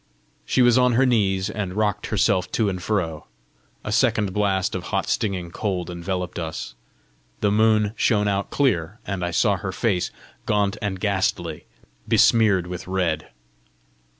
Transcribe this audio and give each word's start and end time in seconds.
She 0.47 0.63
was 0.63 0.79
on 0.79 0.93
her 0.93 1.05
knees, 1.05 1.47
and 1.47 1.75
rocked 1.75 2.07
herself 2.07 2.51
to 2.53 2.69
and 2.69 2.81
fro. 2.81 3.27
A 3.83 3.91
second 3.91 4.33
blast 4.33 4.73
of 4.73 4.85
hot 4.85 5.07
stinging 5.07 5.51
cold 5.51 5.91
enveloped 5.91 6.39
us; 6.39 6.73
the 7.41 7.51
moon 7.51 7.93
shone 7.95 8.27
out 8.27 8.49
clear, 8.49 8.99
and 9.05 9.23
I 9.23 9.29
saw 9.29 9.57
her 9.57 9.71
face 9.71 10.09
gaunt 10.47 10.75
and 10.81 10.99
ghastly, 10.99 11.67
besmeared 12.07 12.65
with 12.65 12.87
red. 12.87 13.27